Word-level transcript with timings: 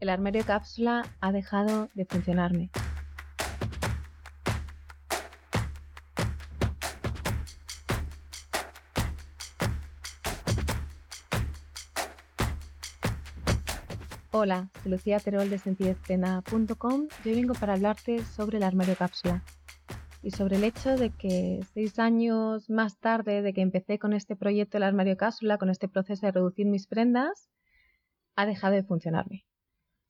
el 0.00 0.10
armario 0.10 0.44
cápsula 0.44 1.04
ha 1.20 1.32
dejado 1.32 1.88
de 1.94 2.04
funcionarme. 2.04 2.70
Hola, 14.30 14.68
soy 14.82 14.92
Lucía 14.92 15.18
Terol 15.18 15.50
de 15.50 15.58
sentidezplena.com 15.58 17.08
y 17.24 17.28
hoy 17.28 17.34
vengo 17.34 17.54
para 17.54 17.72
hablarte 17.72 18.22
sobre 18.24 18.58
el 18.58 18.62
armario 18.62 18.94
cápsula 18.94 19.42
y 20.22 20.30
sobre 20.30 20.56
el 20.56 20.64
hecho 20.64 20.96
de 20.96 21.10
que 21.10 21.60
seis 21.74 21.98
años 21.98 22.70
más 22.70 22.98
tarde 22.98 23.42
de 23.42 23.52
que 23.52 23.62
empecé 23.62 23.98
con 23.98 24.12
este 24.12 24.36
proyecto 24.36 24.76
del 24.76 24.84
armario 24.84 25.16
cápsula, 25.16 25.58
con 25.58 25.70
este 25.70 25.88
proceso 25.88 26.26
de 26.26 26.32
reducir 26.32 26.66
mis 26.66 26.86
prendas, 26.86 27.48
ha 28.36 28.46
dejado 28.46 28.74
de 28.74 28.84
funcionarme 28.84 29.47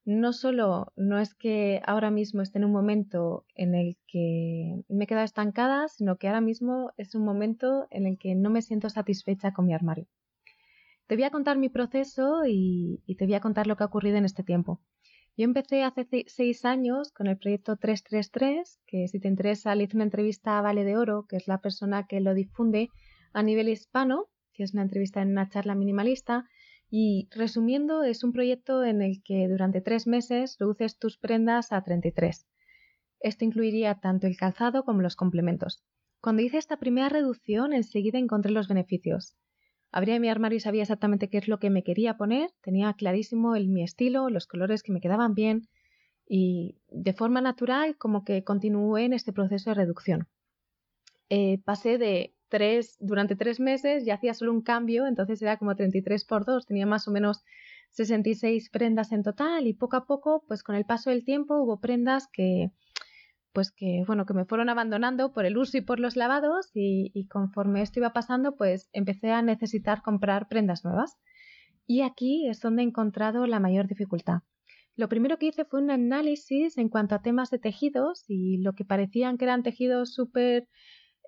no 0.09 0.33
solo 0.33 0.91
no 0.97 1.19
es 1.19 1.35
que 1.35 1.83
ahora 1.85 2.11
mismo 2.11 2.41
esté 2.41 2.57
en 2.57 2.65
un 2.65 2.73
momento 2.73 3.45
en 3.55 3.75
el 3.75 3.99
que 4.07 4.83
me 4.89 5.05
he 5.05 5.07
quedado 5.07 5.27
estancada, 5.27 5.87
sino 5.89 6.17
que 6.17 6.29
ahora 6.29 6.41
mismo 6.41 6.93
es 6.97 7.15
un 7.15 7.27
momento 7.27 7.87
en 7.91 8.07
el 8.07 8.17
que 8.17 8.35
no 8.35 8.49
me 8.49 8.63
siento 8.63 8.89
satisfecha 8.89 9.53
con 9.53 9.67
mi 9.67 9.75
armario. 9.75 10.07
Te 11.09 11.15
voy 11.15 11.25
a 11.25 11.31
contar 11.31 11.59
mi 11.59 11.69
proceso 11.69 12.47
y, 12.47 13.03
te 13.19 13.27
voy 13.27 13.35
a 13.35 13.41
contar 13.41 13.67
lo 13.67 13.77
que 13.77 13.83
ha 13.83 13.87
ocurrido 13.87 14.17
en 14.17 14.25
este 14.25 14.43
tiempo. 14.43 14.81
Yo 15.37 15.45
empecé 15.45 15.83
hace 15.83 16.07
seis 16.27 16.65
años 16.65 17.13
con 17.13 17.27
el 17.27 17.37
proyecto 17.37 17.77
333, 17.77 18.81
que 18.87 19.09
si 19.09 19.21
te 19.21 19.29
interesa 19.29 19.75
le 19.75 19.85
hice 19.85 19.99
una 19.99 20.05
entrevista 20.05 20.59
a 20.59 20.63
Vale 20.63 20.85
de 20.85 20.97
Oro, 20.97 21.27
que 21.29 21.37
es 21.37 21.49
la 21.49 21.61
persona 21.61 22.07
que 22.07 22.21
lo 22.21 22.33
difunde 22.33 22.89
a 23.35 23.43
nivel 23.43 23.69
hispano, 23.69 24.29
que 24.55 24.63
es 24.63 24.73
una 24.73 24.83
entrevista 24.83 25.21
en 25.21 25.33
una 25.33 25.51
charla 25.51 25.75
minimalista, 25.75 26.47
y 26.91 27.29
resumiendo, 27.31 28.03
es 28.03 28.25
un 28.25 28.33
proyecto 28.33 28.85
en 28.85 29.03
el 29.03 29.23
que 29.23 29.47
durante 29.49 29.81
tres 29.81 30.07
meses 30.07 30.57
reduces 30.59 30.99
tus 30.99 31.19
prendas 31.19 31.73
a 31.73 31.83
33. 31.83 32.47
Esto 33.21 33.45
incluiría 33.45 33.97
tanto 33.97 34.27
el 34.27 34.37
calzado 34.37 34.85
como 34.85 35.03
los 35.03 35.17
complementos. 35.17 35.83
Cuando 36.21 36.43
hice 36.43 36.59
esta 36.59 36.79
primera 36.79 37.09
reducción, 37.09 37.73
enseguida 37.73 38.19
encontré 38.19 38.53
los 38.53 38.69
beneficios. 38.69 39.37
Abría 39.91 40.21
mi 40.21 40.29
armario 40.29 40.57
y 40.57 40.61
sabía 40.61 40.83
exactamente 40.83 41.29
qué 41.29 41.39
es 41.39 41.49
lo 41.49 41.59
que 41.59 41.71
me 41.71 41.83
quería 41.83 42.17
poner, 42.17 42.51
tenía 42.63 42.93
clarísimo 42.95 43.57
el, 43.57 43.69
mi 43.69 43.83
estilo, 43.83 44.29
los 44.29 44.47
colores 44.47 44.83
que 44.83 44.93
me 44.93 45.01
quedaban 45.01 45.35
bien 45.35 45.69
y 46.29 46.77
de 46.89 47.15
forma 47.15 47.41
natural 47.41 47.97
como 47.97 48.25
que 48.25 48.45
continué 48.45 49.05
en 49.05 49.15
este 49.15 49.33
proceso 49.33 49.71
de 49.71 49.75
reducción. 49.75 50.29
Eh, 51.31 51.59
pasé 51.65 51.99
de 51.99 52.35
durante 53.01 53.37
tres 53.37 53.61
meses 53.61 54.05
ya 54.05 54.15
hacía 54.15 54.35
solo 54.35 54.53
un 54.53 54.63
cambio, 54.63 55.07
entonces 55.07 55.41
era 55.43 55.57
como 55.57 55.77
33 55.77 56.25
por 56.25 56.45
2, 56.45 56.67
tenía 56.67 56.87
más 56.87 57.09
o 57.09 57.11
menos 57.11 57.45
66 57.91 58.71
prendas 58.71 59.13
en 59.13 59.23
total 59.23 59.67
y 59.67 59.75
poco 59.75 59.97
a 59.97 60.07
poco, 60.07 60.45
pues 60.47 60.63
con 60.63 60.75
el 60.75 60.85
paso 60.85 61.11
del 61.11 61.25
tiempo 61.25 61.61
hubo 61.61 61.81
prendas 61.81 62.29
que, 62.33 62.71
pues 63.53 63.73
que, 63.73 64.05
bueno, 64.07 64.27
que 64.27 64.35
me 64.35 64.45
fueron 64.45 64.69
abandonando 64.69 65.33
por 65.33 65.45
el 65.45 65.57
uso 65.59 65.79
y 65.79 65.81
por 65.81 66.01
los 66.01 66.17
lavados 66.17 66.71
y, 66.75 67.11
y 67.15 67.27
conforme 67.27 67.83
esto 67.83 68.01
iba 68.01 68.13
pasando, 68.13 68.57
pues 68.57 68.89
empecé 68.93 69.33
a 69.33 69.43
necesitar 69.43 70.03
comprar 70.03 70.49
prendas 70.49 70.85
nuevas. 70.85 71.17
Y 71.87 72.03
aquí 72.03 72.47
es 72.49 72.61
donde 72.61 72.83
he 72.83 72.87
encontrado 72.87 73.47
la 73.47 73.61
mayor 73.61 73.89
dificultad. 73.89 74.41
Lo 74.99 75.09
primero 75.09 75.39
que 75.39 75.47
hice 75.47 75.65
fue 75.65 75.81
un 75.81 75.91
análisis 75.91 76.77
en 76.77 76.89
cuanto 76.89 77.15
a 77.15 77.23
temas 77.23 77.51
de 77.51 77.61
tejidos 77.61 78.25
y 78.27 78.59
lo 78.59 78.75
que 78.75 78.85
parecían 78.85 79.39
que 79.39 79.45
eran 79.45 79.63
tejidos 79.63 80.13
súper 80.13 80.67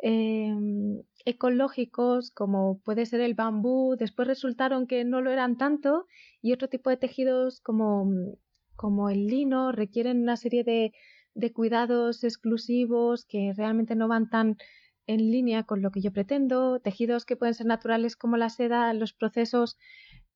Em, 0.02 1.02
ecológicos 1.26 2.30
como 2.30 2.80
puede 2.80 3.04
ser 3.06 3.20
el 3.20 3.34
bambú, 3.34 3.96
después 3.98 4.26
resultaron 4.26 4.86
que 4.86 5.04
no 5.04 5.20
lo 5.20 5.30
eran 5.30 5.58
tanto 5.58 6.06
y 6.40 6.52
otro 6.52 6.68
tipo 6.68 6.88
de 6.90 6.96
tejidos 6.96 7.60
como, 7.60 8.10
como 8.76 9.10
el 9.10 9.26
lino 9.26 9.72
requieren 9.72 10.22
una 10.22 10.36
serie 10.36 10.64
de, 10.64 10.92
de 11.34 11.52
cuidados 11.52 12.24
exclusivos 12.24 13.26
que 13.26 13.52
realmente 13.54 13.94
no 13.94 14.08
van 14.08 14.30
tan 14.30 14.56
en 15.06 15.30
línea 15.30 15.64
con 15.64 15.82
lo 15.82 15.90
que 15.90 16.00
yo 16.00 16.12
pretendo, 16.12 16.80
tejidos 16.80 17.26
que 17.26 17.36
pueden 17.36 17.54
ser 17.54 17.66
naturales 17.66 18.16
como 18.16 18.36
la 18.36 18.48
seda, 18.48 18.94
los 18.94 19.12
procesos 19.12 19.76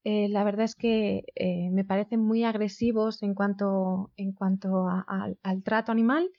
eh, 0.04 0.28
la 0.28 0.44
verdad 0.44 0.64
es 0.66 0.74
que 0.74 1.24
eh, 1.34 1.70
me 1.70 1.84
parecen 1.84 2.20
muy 2.20 2.44
agresivos 2.44 3.22
en 3.22 3.34
cuanto, 3.34 4.12
en 4.18 4.32
cuanto 4.32 4.86
al 4.86 5.62
trato 5.62 5.92
animal 5.92 6.30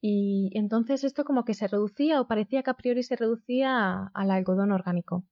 y 0.00 0.50
entonces 0.54 1.04
esto 1.04 1.24
como 1.24 1.44
que 1.44 1.54
se 1.54 1.68
reducía 1.68 2.20
o 2.20 2.28
parecía 2.28 2.62
que 2.62 2.70
a 2.70 2.74
priori 2.74 3.02
se 3.02 3.16
reducía 3.16 4.10
al 4.14 4.30
algodón 4.30 4.72
orgánico. 4.72 5.24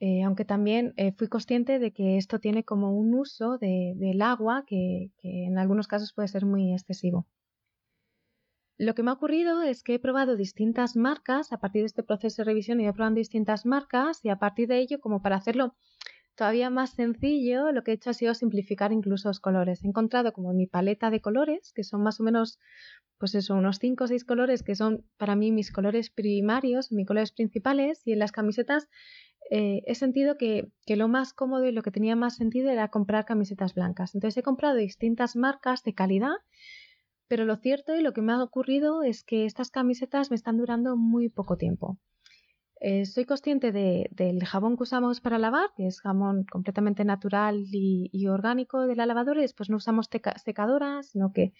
Eh, 0.00 0.22
aunque 0.24 0.44
también 0.44 0.94
eh, 0.96 1.12
fui 1.12 1.28
consciente 1.28 1.78
de 1.78 1.92
que 1.92 2.16
esto 2.16 2.40
tiene 2.40 2.64
como 2.64 2.92
un 2.92 3.14
uso 3.14 3.56
del 3.58 4.20
agua 4.20 4.64
que, 4.66 5.12
que 5.18 5.44
en 5.44 5.58
algunos 5.58 5.86
casos 5.86 6.12
puede 6.12 6.26
ser 6.26 6.44
muy 6.44 6.72
excesivo. 6.72 7.28
Lo 8.78 8.96
que 8.96 9.04
me 9.04 9.10
ha 9.10 9.14
ocurrido 9.14 9.62
es 9.62 9.84
que 9.84 9.94
he 9.94 9.98
probado 10.00 10.34
distintas 10.34 10.96
marcas 10.96 11.52
a 11.52 11.58
partir 11.58 11.82
de 11.82 11.86
este 11.86 12.02
proceso 12.02 12.42
de 12.42 12.46
revisión 12.46 12.80
he 12.80 12.92
probado 12.92 13.14
distintas 13.14 13.64
marcas 13.64 14.24
y 14.24 14.28
a 14.28 14.40
partir 14.40 14.66
de 14.66 14.80
ello 14.80 14.98
como 15.00 15.22
para 15.22 15.36
hacerlo 15.36 15.76
todavía 16.42 16.70
más 16.70 16.90
sencillo 16.90 17.70
lo 17.70 17.84
que 17.84 17.92
he 17.92 17.94
hecho 17.94 18.10
ha 18.10 18.14
sido 18.14 18.34
simplificar 18.34 18.90
incluso 18.90 19.28
los 19.28 19.38
colores. 19.38 19.84
He 19.84 19.86
encontrado 19.86 20.32
como 20.32 20.52
mi 20.52 20.66
paleta 20.66 21.08
de 21.08 21.20
colores 21.20 21.72
que 21.72 21.84
son 21.84 22.02
más 22.02 22.18
o 22.18 22.24
menos 22.24 22.58
pues 23.18 23.36
eso, 23.36 23.54
unos 23.54 23.78
5 23.78 24.02
o 24.02 24.06
6 24.08 24.24
colores 24.24 24.64
que 24.64 24.74
son 24.74 25.04
para 25.18 25.36
mí 25.36 25.52
mis 25.52 25.70
colores 25.70 26.10
primarios, 26.10 26.90
mis 26.90 27.06
colores 27.06 27.30
principales, 27.30 28.02
y 28.04 28.14
en 28.14 28.18
las 28.18 28.32
camisetas 28.32 28.88
eh, 29.52 29.82
he 29.86 29.94
sentido 29.94 30.36
que, 30.36 30.72
lo 30.88 31.06
más 31.06 31.32
cómodo 31.32 31.64
y 31.64 31.70
lo 31.70 31.82
que 31.84 31.92
tenía 31.92 32.16
más 32.16 32.34
sentido 32.34 32.70
era 32.70 32.88
comprar 32.88 33.24
camisetas 33.24 33.74
blancas. 33.74 34.16
Entonces 34.16 34.38
he 34.38 34.42
comprado 34.42 34.74
distintas 34.74 35.36
marcas 35.36 35.84
de 35.84 35.94
calidad, 35.94 36.34
pero 37.28 37.44
lo 37.44 37.54
cierto 37.54 37.94
y 37.94 38.02
lo 38.02 38.12
que 38.12 38.22
me 38.22 38.32
ha 38.32 38.42
ocurrido 38.42 39.04
es 39.04 39.22
que 39.22 39.44
estas 39.44 39.70
camisetas 39.70 40.30
me 40.30 40.34
están 40.34 40.56
durando 40.56 40.96
muy 40.96 41.28
poco 41.28 41.56
tiempo. 41.56 41.98
Eh, 42.84 43.06
soy 43.06 43.26
consciente 43.26 43.70
del 43.70 44.44
jabón 44.44 44.76
que 44.76 44.82
usamos 44.82 45.20
para 45.20 45.38
lavar, 45.38 45.70
que 45.76 45.86
es 45.86 46.00
jabón 46.00 46.42
completamente 46.50 47.04
natural 47.04 47.64
y, 47.70 48.26
orgánico 48.26 48.88
de 48.88 48.96
la 48.96 49.06
lavadora, 49.06 49.38
y 49.38 49.42
después 49.42 49.70
no 49.70 49.76
usamos 49.76 50.08
secadoras, 50.44 51.06
sino 51.06 51.32
que 51.32 51.52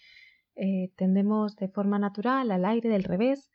eh, 0.56 0.90
tendemos 0.96 1.54
de 1.54 1.68
forma 1.68 2.00
natural 2.00 2.50
al 2.50 2.64
aire 2.64 2.88
del 2.88 3.04
revés. 3.04 3.52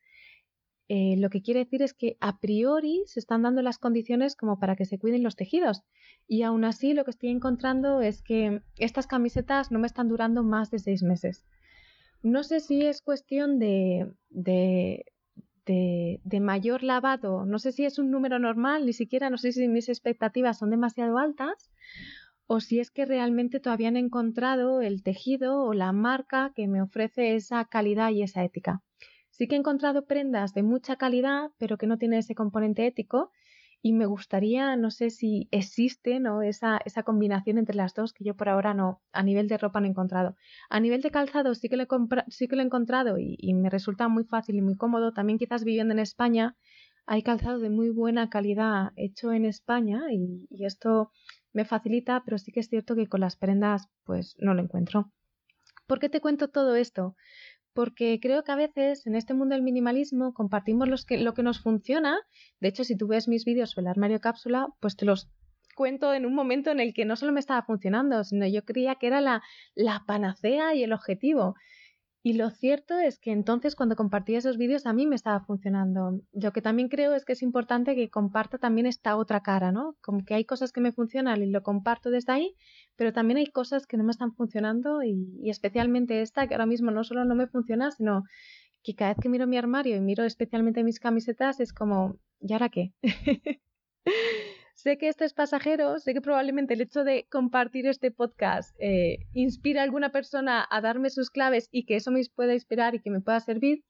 Eh, 0.87 1.15
lo 1.17 1.29
que 1.29 1.41
quiere 1.41 1.65
decir 1.65 1.81
es 1.81 1.93
que 1.93 2.15
a 2.21 2.39
priori 2.39 3.03
se 3.05 3.19
están 3.19 3.41
dando 3.41 3.61
las 3.61 3.79
condiciones 3.79 4.37
como 4.37 4.59
para 4.59 4.77
que 4.77 4.85
se 4.85 4.97
cuiden 4.97 5.23
los 5.23 5.35
tejidos. 5.35 5.83
Y 6.25 6.43
aún 6.43 6.63
así 6.63 6.93
lo 6.93 7.03
que 7.03 7.11
estoy 7.11 7.31
encontrando 7.31 7.99
es 7.99 8.21
que 8.21 8.61
estas 8.77 9.07
camisetas 9.07 9.71
no 9.71 9.79
me 9.79 9.87
están 9.87 10.07
durando 10.07 10.41
más 10.41 10.71
de 10.71 10.79
seis 10.79 11.03
meses. 11.03 11.45
No 12.23 12.45
sé 12.45 12.61
si 12.61 12.85
es 12.85 13.01
cuestión 13.01 13.59
de, 13.59 14.13
de, 15.67 16.39
mayor 16.39 16.83
lavado, 16.83 17.45
no 17.45 17.59
sé 17.59 17.71
si 17.71 17.85
es 17.85 17.99
un 17.99 18.09
número 18.09 18.39
normal, 18.39 18.85
ni 18.85 18.93
siquiera 18.93 19.29
no 19.29 19.37
sé 19.37 19.51
si 19.51 19.67
mis 19.67 19.89
expectativas 19.89 20.57
son 20.57 20.69
demasiado 20.69 21.17
altas 21.17 21.69
o 22.47 22.61
si 22.61 22.79
es 22.79 22.91
que 22.91 23.05
realmente 23.05 23.59
todavía 23.59 23.89
han 23.89 23.97
encontrado 23.97 24.81
el 24.81 25.03
tejido 25.03 25.63
o 25.63 25.73
la 25.73 25.91
marca 25.91 26.53
que 26.55 26.67
me 26.67 26.81
ofrece 26.81 27.35
esa 27.35 27.65
calidad 27.65 28.11
y 28.11 28.23
esa 28.23 28.43
ética. 28.43 28.81
Sí 29.29 29.47
que 29.47 29.55
he 29.55 29.59
encontrado 29.59 30.05
prendas 30.05 30.53
de 30.53 30.63
mucha 30.63 30.95
calidad, 30.95 31.51
pero 31.57 31.77
que 31.77 31.87
no 31.87 31.97
tienen 31.97 32.19
ese 32.19 32.33
componente 32.33 32.87
ético 32.87 33.31
y 33.81 33.93
me 33.93 34.05
gustaría, 34.05 34.75
no 34.75 34.91
sé 34.91 35.09
si 35.09 35.47
existe 35.51 36.19
¿no? 36.19 36.41
esa, 36.41 36.79
esa 36.85 37.03
combinación 37.03 37.57
entre 37.57 37.75
las 37.75 37.93
dos 37.93 38.13
que 38.13 38.23
yo 38.23 38.35
por 38.35 38.49
ahora 38.49 38.73
no, 38.73 39.01
a 39.11 39.23
nivel 39.23 39.47
de 39.47 39.57
ropa 39.57 39.79
no 39.79 39.85
he 39.85 39.89
encontrado. 39.89 40.35
A 40.69 40.79
nivel 40.79 41.01
de 41.01 41.11
calzado 41.11 41.53
sí 41.55 41.69
que 41.69 41.77
lo 41.77 41.83
he, 41.83 41.87
sí 42.29 42.47
que 42.47 42.55
lo 42.55 42.61
he 42.61 42.65
encontrado 42.65 43.17
y, 43.17 43.53
me 43.53 43.69
resulta 43.69 44.07
muy 44.07 44.23
fácil 44.23 44.55
y 44.55 44.61
muy 44.61 44.75
cómodo. 44.75 45.13
También 45.13 45.39
quizás 45.39 45.63
viviendo 45.63 45.93
en 45.93 45.99
España 45.99 46.55
hay 47.05 47.23
calzado 47.23 47.59
de 47.59 47.69
muy 47.69 47.89
buena 47.89 48.29
calidad 48.29 48.91
hecho 48.95 49.31
en 49.31 49.45
España 49.45 50.01
y 50.11 50.65
esto 50.65 51.11
me 51.53 51.65
facilita, 51.65 52.23
pero 52.25 52.37
sí 52.37 52.51
que 52.51 52.59
es 52.59 52.69
cierto 52.69 52.95
que 52.95 53.07
con 53.07 53.21
las 53.21 53.37
prendas 53.37 53.89
pues 54.03 54.35
no 54.39 54.53
lo 54.53 54.61
encuentro. 54.61 55.11
¿Por 55.87 55.99
qué 55.99 56.09
te 56.09 56.19
cuento 56.19 56.49
todo 56.49 56.75
esto? 56.75 57.15
Porque 57.77 58.19
creo 58.19 58.43
que 58.43 58.51
a 58.51 58.55
veces 58.55 59.05
en 59.05 59.13
este 59.13 59.35
mundo 59.35 59.53
del 59.53 59.61
minimalismo 59.61 60.33
compartimos 60.33 60.87
los 60.87 61.05
que, 61.05 61.19
lo 61.19 61.35
que 61.35 61.43
nos 61.43 61.61
funciona. 61.61 62.17
De 62.59 62.69
hecho, 62.69 62.83
si 62.83 62.97
tú 62.97 63.05
ves 63.05 63.27
mis 63.27 63.45
vídeos 63.45 63.69
sobre 63.69 63.83
el 63.83 63.89
armario 63.89 64.19
cápsula, 64.19 64.69
pues 64.79 64.95
te 64.97 65.05
los 65.05 65.29
cuento 65.75 66.11
en 66.15 66.25
un 66.25 66.33
momento 66.33 66.71
en 66.71 66.79
el 66.79 66.95
que 66.95 67.05
no 67.05 67.15
solo 67.15 67.33
me 67.33 67.39
estaba 67.39 67.61
funcionando, 67.61 68.23
sino 68.23 68.47
yo 68.47 68.65
creía 68.65 68.95
que 68.95 69.05
era 69.05 69.21
la, 69.21 69.43
la 69.75 70.05
panacea 70.07 70.73
y 70.73 70.81
el 70.81 70.91
objetivo. 70.91 71.53
Y 72.23 72.33
lo 72.33 72.49
cierto 72.49 72.97
es 72.97 73.19
que 73.19 73.31
entonces 73.31 73.75
cuando 73.75 73.95
compartí 73.95 74.35
esos 74.35 74.57
vídeos 74.57 74.87
a 74.87 74.93
mí 74.93 75.05
me 75.05 75.15
estaba 75.15 75.45
funcionando. 75.45 76.19
Lo 76.33 76.51
que 76.53 76.63
también 76.63 76.89
creo 76.89 77.13
es 77.13 77.25
que 77.25 77.33
es 77.33 77.43
importante 77.43 77.95
que 77.95 78.09
comparta 78.09 78.57
también 78.57 78.87
esta 78.87 79.15
otra 79.17 79.41
cara, 79.41 79.71
¿no? 79.71 79.95
Como 80.01 80.25
que 80.25 80.33
hay 80.33 80.45
cosas 80.45 80.71
que 80.71 80.81
me 80.81 80.93
funcionan 80.93 81.43
y 81.43 81.51
lo 81.51 81.61
comparto 81.61 82.09
desde 82.09 82.33
ahí, 82.33 82.55
pero 82.97 83.13
también 83.13 83.37
hay 83.37 83.47
cosas 83.47 83.87
que 83.87 83.95
no 83.95 84.03
me 84.03 84.11
están 84.11 84.33
funcionando 84.33 85.03
y, 85.03 85.49
especialmente 85.49 86.21
esta 86.21 86.47
que 86.47 86.55
ahora 86.55 86.65
mismo 86.65 86.91
no 86.91 87.03
solo 87.03 87.23
no 87.23 87.35
me 87.35 87.47
funciona, 87.47 87.91
sino 87.91 88.23
que 88.83 88.95
cada 88.95 89.13
vez 89.13 89.19
que 89.21 89.29
miro 89.29 89.47
mi 89.47 89.57
armario 89.57 89.95
y 89.95 90.01
miro 90.01 90.25
especialmente 90.25 90.83
mis 90.83 90.99
camisetas 90.99 91.59
es 91.59 91.71
como, 91.71 92.17
¿y 92.41 92.53
ahora 92.53 92.69
qué? 92.69 92.93
sé 94.73 94.97
que 94.97 95.09
esto 95.09 95.25
es 95.25 95.33
pasajero, 95.33 95.99
sé 95.99 96.13
que 96.13 96.21
probablemente 96.21 96.73
el 96.73 96.81
hecho 96.81 97.03
de 97.03 97.27
compartir 97.29 97.87
este 97.87 98.11
podcast 98.11 98.75
eh, 98.79 99.19
inspira 99.33 99.81
a 99.81 99.83
alguna 99.83 100.11
persona 100.11 100.65
a 100.69 100.81
darme 100.81 101.09
sus 101.09 101.29
claves 101.29 101.69
y 101.71 101.85
que 101.85 101.95
eso 101.95 102.11
me 102.11 102.21
pueda 102.35 102.53
inspirar 102.53 102.95
y 102.95 103.01
que 103.01 103.11
me 103.11 103.21
pueda 103.21 103.39
servir, 103.39 103.83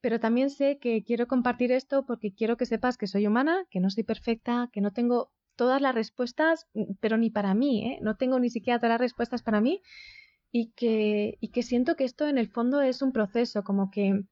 pero 0.00 0.20
también 0.20 0.50
sé 0.50 0.78
que 0.78 1.02
quiero 1.02 1.26
compartir 1.26 1.72
esto 1.72 2.04
porque 2.04 2.34
quiero 2.34 2.56
que 2.56 2.66
sepas 2.66 2.98
que 2.98 3.06
soy 3.06 3.26
humana, 3.26 3.64
que 3.70 3.80
no 3.80 3.90
soy 3.90 4.04
perfecta, 4.04 4.68
que 4.72 4.80
no 4.80 4.92
tengo 4.92 5.32
todas 5.58 5.82
las 5.82 5.94
respuestas, 5.94 6.68
pero 7.00 7.18
ni 7.18 7.28
para 7.28 7.52
mí, 7.52 7.84
¿eh? 7.84 7.98
no 8.00 8.16
tengo 8.16 8.38
ni 8.38 8.48
siquiera 8.48 8.78
todas 8.78 8.94
las 8.94 9.00
respuestas 9.00 9.42
para 9.42 9.60
mí 9.60 9.82
y 10.50 10.70
que, 10.70 11.36
y 11.40 11.48
que 11.48 11.62
siento 11.62 11.96
que 11.96 12.04
esto 12.04 12.26
en 12.28 12.38
el 12.38 12.48
fondo 12.48 12.80
es 12.80 13.02
un 13.02 13.12
proceso, 13.12 13.64
como 13.64 13.90
que 13.90 14.22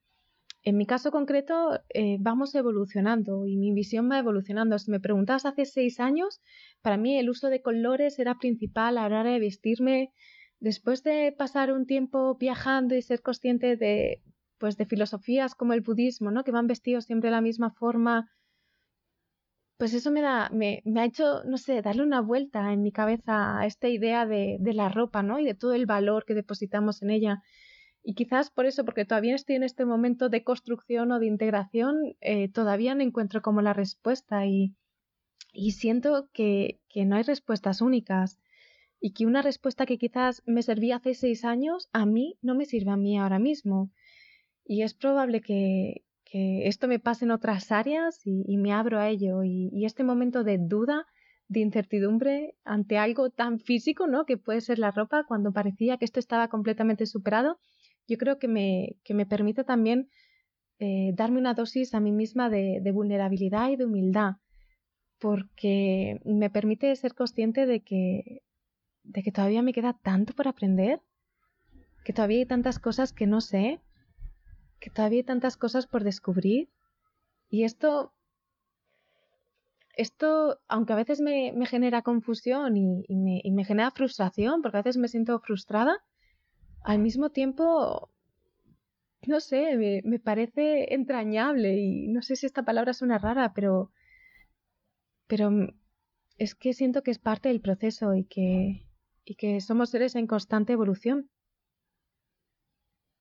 en 0.63 0.77
mi 0.77 0.87
caso 0.87 1.13
concreto, 1.13 1.81
eh, 1.95 2.17
vamos 2.19 2.53
evolucionando 2.57 3.47
y 3.47 3.57
mi 3.57 3.73
visión 3.73 4.11
va 4.11 4.19
evolucionando. 4.19 4.77
Si 4.81 4.91
me 4.91 4.99
preguntas 4.99 5.47
hace 5.47 5.65
seis 5.65 6.01
años, 6.01 6.41
para 6.83 6.97
mí 6.97 7.17
el 7.17 7.31
uso 7.31 7.51
de 7.51 7.63
colores 7.63 8.19
era 8.19 8.39
principal 8.39 8.99
a 8.99 9.09
la 9.09 9.21
hora 9.21 9.31
de 9.31 9.39
vestirme. 9.39 10.11
Después 10.59 11.05
de 11.05 11.33
pasar 11.39 11.73
un 11.73 11.87
tiempo 11.87 12.37
viajando 12.37 12.97
y 12.97 13.03
ser 13.03 13.23
consciente 13.23 13.77
de, 13.77 14.23
pues, 14.59 14.77
de 14.77 14.87
filosofías 14.87 15.55
como 15.55 15.73
el 15.73 15.83
budismo, 15.83 16.33
¿no? 16.33 16.43
que 16.43 16.51
van 16.51 16.67
vestidos 16.67 17.05
siempre 17.05 17.29
de 17.29 17.37
la 17.37 17.43
misma 17.43 17.71
forma, 17.71 18.29
pues 19.77 19.93
eso 19.95 20.11
me, 20.11 20.23
da, 20.23 20.49
me, 20.51 20.83
me, 20.85 21.01
ha 21.01 21.05
hecho, 21.05 21.45
no 21.45 21.59
sé, 21.59 21.83
darle 21.83 22.03
una 22.03 22.21
vuelta 22.21 22.73
en 22.73 22.83
mi 22.83 22.93
cabeza 22.93 23.61
a 23.61 23.67
esta 23.67 23.89
idea 23.89 24.27
de, 24.27 24.57
de 24.61 24.73
la 24.73 24.89
ropa 24.89 25.23
¿no? 25.23 25.39
y 25.39 25.45
de 25.45 25.55
todo 25.55 25.75
el 25.75 25.87
valor 25.87 26.25
que 26.25 26.35
depositamos 26.35 27.03
en 27.03 27.11
ella. 27.11 27.43
Y 28.03 28.15
quizás 28.15 28.51
por 28.51 28.67
eso, 28.67 28.85
porque 28.85 29.05
todavía 29.05 29.35
estoy 29.35 29.57
en 29.57 29.65
este 29.65 29.85
momento 29.85 30.29
de 30.29 30.45
construcción 30.45 31.11
o 31.13 31.19
de 31.19 31.27
integración, 31.27 32.17
eh, 32.21 32.49
todavía 32.49 32.95
no 32.95 33.03
encuentro 33.03 33.43
como 33.43 33.63
la 33.63 33.73
respuesta 33.73 34.47
y, 34.47 34.75
y 35.53 35.73
siento 35.73 36.29
que, 36.33 36.81
que, 36.89 37.05
no 37.05 37.17
hay 37.17 37.25
respuestas 37.25 37.81
únicas 37.81 38.39
y 39.01 39.13
que 39.13 39.27
una 39.27 39.43
respuesta 39.43 39.87
que 39.87 39.99
quizás 39.99 40.43
me 40.47 40.63
servía 40.63 40.97
hace 40.97 41.15
seis 41.15 41.45
años, 41.45 41.89
a 41.93 42.07
mí 42.07 42.39
no 42.43 42.55
me 42.55 42.65
sirve 42.65 42.93
a 42.93 42.97
mí 42.97 43.19
ahora 43.19 43.41
mismo. 43.41 43.91
Y 44.65 44.83
es 44.83 44.95
probable 44.95 45.41
que, 45.41 46.05
esto 46.65 46.89
me 46.89 46.99
pase 46.99 47.25
en 47.25 47.31
otras 47.31 47.73
áreas 47.73 48.21
y, 48.25 48.57
me 48.57 48.73
abro 48.73 48.99
a 48.99 49.09
ello. 49.09 49.43
Y, 49.45 49.71
y, 49.73 49.85
este 49.85 50.05
momento 50.05 50.45
de 50.45 50.59
duda, 50.59 51.07
de 51.49 51.61
incertidumbre 51.61 52.55
ante 52.65 52.99
algo 52.99 53.31
tan 53.31 53.61
físico, 53.61 54.07
¿no? 54.07 54.25
Que 54.25 54.37
puede 54.37 54.61
ser 54.61 54.79
la 54.79 54.91
ropa, 54.91 55.25
cuando 55.25 55.53
parecía 55.53 55.97
que 55.97 56.05
esto 56.05 56.21
estaba 56.21 56.49
completamente 56.49 57.07
superado, 57.07 57.59
yo 58.09 58.19
creo 58.19 58.39
que 58.39 58.49
me, 58.49 58.97
que 59.05 59.15
me 59.15 59.27
permite 59.27 59.65
también 59.65 60.09
eh, 60.79 61.13
darme 61.15 61.39
una 61.39 61.55
dosis 61.55 61.95
a 61.95 62.01
mí 62.01 62.13
misma 62.13 62.51
de, 62.51 62.81
de, 62.83 62.93
vulnerabilidad 62.93 63.71
y 63.71 63.77
de 63.77 63.87
humildad, 63.87 64.35
porque 65.19 66.21
me 66.25 66.51
permite 66.51 66.95
ser 66.97 67.15
consciente 67.15 67.67
de 67.67 67.81
que, 67.81 68.43
de 69.03 69.23
que 69.23 69.33
todavía 69.33 69.63
me 69.63 69.73
queda 69.73 69.95
tanto 70.03 70.35
por 70.35 70.49
aprender, 70.49 71.01
que 72.05 72.13
todavía 72.13 72.39
hay 72.39 72.47
tantas 72.47 72.79
cosas 72.79 73.13
que 73.13 73.27
no 73.27 73.41
sé, 73.41 73.81
que 74.81 74.91
todavía 74.91 75.19
hay 75.19 75.25
tantas 75.25 75.57
cosas 75.57 75.87
por 75.87 76.05
descubrir. 76.05 76.69
Y 77.49 77.65
esto, 77.65 78.13
esto 79.95 80.61
aunque 80.69 80.93
a 80.93 80.97
veces 80.97 81.21
me, 81.21 81.53
me 81.53 81.67
genera 81.67 82.03
confusión 82.03 82.77
y, 82.77 83.05
y, 83.09 83.17
me, 83.17 83.41
y 83.43 83.53
me 83.53 83.65
genera 83.65 83.91
frustración, 83.91 84.63
porque 84.63 84.79
a 84.79 84.83
veces 84.83 84.97
me 84.97 85.09
siento 85.09 85.39
frustrada, 85.41 86.03
al 86.83 86.99
mismo 87.01 87.31
tiempo, 87.31 88.11
no 89.27 89.41
sé, 89.41 89.77
me, 89.77 90.03
me, 90.05 90.19
parece 90.21 90.95
entrañable 90.95 91.77
y 91.77 92.09
no 92.09 92.23
sé 92.23 92.37
si 92.37 92.47
esta 92.47 92.65
palabra 92.65 92.93
suena 92.93 93.19
rara, 93.19 93.53
pero, 93.55 93.91
pero 95.27 95.51
es 96.39 96.55
que 96.55 96.73
siento 96.75 97.03
que 97.03 97.11
es 97.11 97.19
parte 97.19 97.49
del 97.49 97.61
proceso 97.61 98.15
y 98.15 98.25
que, 98.25 98.87
y 99.25 99.35
que 99.35 99.61
somos 99.61 99.91
seres 99.91 100.15
en 100.15 100.27
constante 100.27 100.75
evolución. 100.75 101.29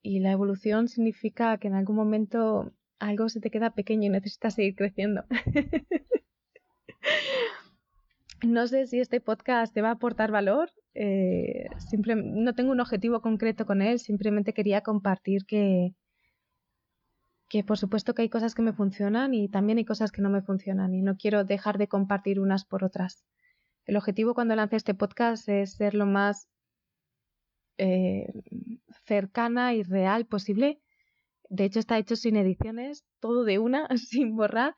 Y 0.06 0.20
la 0.20 0.32
evolución 0.32 0.88
significa 0.88 1.58
que 1.58 1.68
en 1.68 1.74
algún 1.74 1.96
momento 1.96 2.72
algo 3.00 3.28
se 3.28 3.40
te 3.42 3.50
queda 3.50 3.74
pequeño 3.74 4.04
y 4.06 4.10
necesitas 4.10 4.54
seguir 4.54 4.76
creciendo. 4.76 5.24
no 8.44 8.68
sé 8.68 8.86
si 8.86 9.00
este 9.00 9.20
podcast 9.20 9.74
te 9.74 9.82
va 9.82 9.90
a 9.90 9.94
aportar 9.94 10.30
valor 10.30 10.70
eh, 10.94 11.70
no 12.16 12.54
tengo 12.54 12.72
un 12.72 12.80
objetivo 12.82 13.20
concreto 13.22 13.66
con 13.66 13.82
él, 13.82 13.98
simplemente 13.98 14.54
quería 14.54 14.82
compartir 14.82 15.46
que, 15.48 15.96
que 17.50 17.64
por 17.64 17.80
supuesto 17.80 18.14
que 18.14 18.22
hay 18.22 18.30
cosas 18.30 18.54
que 18.54 18.62
me 18.62 18.74
funcionan 18.74 19.34
y 19.34 19.50
también 19.50 19.80
hay 19.80 19.86
cosas 19.86 20.12
que 20.12 20.22
no 20.22 20.30
me 20.30 20.44
funcionan 20.44 20.94
y 20.94 21.02
no 21.02 21.18
quiero 21.18 21.46
dejar 21.46 21.80
de 21.80 21.88
compartir 21.88 22.40
unas 22.40 22.64
por 22.64 22.84
otras. 22.84 23.26
El 23.86 23.98
objetivo 23.98 24.36
cuando 24.36 24.56
lance 24.56 24.76
este 24.76 24.94
podcast 24.94 25.50
es 25.50 25.74
ser 25.74 25.96
lo 25.96 26.06
más 26.06 26.48
eh, 27.78 28.28
cercana 29.06 29.74
y 29.74 29.84
real 29.84 30.26
posible. 30.26 30.80
De 31.50 31.66
hecho 31.66 31.80
está 31.80 31.98
hecho 31.98 32.16
sin 32.16 32.36
ediciones, 32.38 33.06
todo 33.20 33.44
de 33.44 33.60
una, 33.60 33.88
sin 33.98 34.36
borrar, 34.36 34.76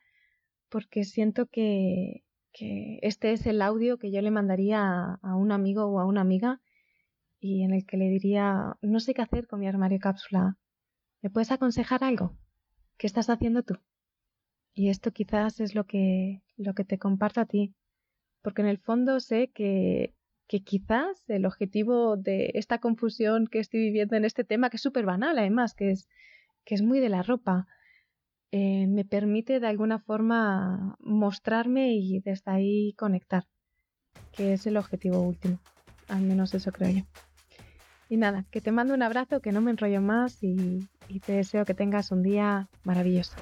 porque 0.70 1.04
siento 1.04 1.48
que, 1.48 2.24
que 2.58 3.00
este 3.04 3.32
es 3.32 3.46
el 3.46 3.62
audio 3.62 3.98
que 3.98 4.12
yo 4.12 4.22
le 4.22 4.32
mandaría 4.32 5.20
a, 5.22 5.36
un 5.36 5.52
amigo 5.52 5.86
o 5.86 6.00
a 6.00 6.06
una 6.06 6.22
amiga 6.22 6.60
y 7.40 7.64
en 7.64 7.74
el 7.74 7.86
que 7.86 7.98
le 7.98 8.10
diría, 8.10 8.76
no 8.82 9.00
sé 9.00 9.14
qué 9.14 9.22
hacer 9.22 9.48
con 9.48 9.60
mi 9.60 9.68
armario 9.68 10.00
cápsula. 10.00 10.58
¿Me 11.22 11.30
puedes 11.30 11.52
aconsejar 11.52 12.04
algo? 12.04 12.36
¿Qué 12.98 13.06
estás 13.08 13.30
haciendo 13.30 13.64
tú? 13.64 13.76
Y 14.74 14.90
esto 14.90 15.12
quizás 15.12 15.60
es 15.60 15.76
lo 15.76 15.86
que, 15.86 16.42
lo 16.56 16.74
que 16.74 16.84
te 16.84 16.98
comparto 16.98 17.42
a 17.42 17.46
ti, 17.46 17.76
porque 18.42 18.62
en 18.62 18.68
el 18.68 18.80
fondo 18.80 19.20
sé 19.20 19.52
que, 19.54 20.16
que 20.48 20.64
quizás 20.64 21.30
el 21.30 21.46
objetivo 21.46 22.18
de 22.18 22.52
esta 22.56 22.80
confusión 22.80 23.48
que 23.48 23.60
estoy 23.60 23.82
viviendo 23.82 24.16
en 24.16 24.26
este 24.26 24.44
tema, 24.44 24.70
que 24.70 24.78
es 24.78 24.82
súper 24.82 25.06
banal 25.06 25.38
además, 25.38 25.74
que 25.74 25.92
es, 25.92 26.08
que 26.64 26.76
es 26.76 26.82
muy 26.82 27.00
de 27.00 27.10
la 27.10 27.22
ropa, 27.22 27.68
eh, 28.52 28.88
me 28.88 29.04
permite 29.04 29.60
de 29.60 29.68
alguna 29.68 30.00
forma 30.00 30.96
mostrarme 31.00 31.94
y 31.94 32.20
desde 32.22 32.52
ahí 32.52 32.94
conectar, 32.94 33.46
que 34.32 34.54
es 34.54 34.66
el 34.68 34.78
objetivo 34.78 35.22
último. 35.22 35.60
Al 36.08 36.22
menos 36.22 36.54
eso 36.54 36.72
creo 36.72 36.92
yo. 36.92 37.04
Y 38.10 38.16
nada, 38.16 38.46
que 38.50 38.62
te 38.62 38.72
mando 38.72 38.94
un 38.94 39.04
abrazo, 39.04 39.42
que 39.42 39.52
no 39.52 39.60
me 39.60 39.72
enrollo 39.72 40.02
más 40.02 40.42
y, 40.42 40.80
y 41.10 41.20
te 41.20 41.34
deseo 41.34 41.66
que 41.66 41.74
tengas 41.74 42.12
un 42.12 42.24
día 42.24 42.70
maravilloso. 42.86 43.36